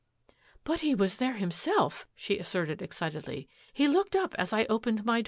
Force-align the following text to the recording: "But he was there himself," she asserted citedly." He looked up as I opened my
"But 0.63 0.79
he 0.79 0.95
was 0.95 1.17
there 1.17 1.33
himself," 1.33 2.07
she 2.15 2.39
asserted 2.39 2.79
citedly." 2.79 3.47
He 3.71 3.87
looked 3.87 4.15
up 4.15 4.33
as 4.39 4.51
I 4.51 4.65
opened 4.65 5.05
my 5.05 5.19